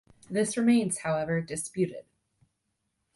[0.31, 2.05] This remains, however, disputed.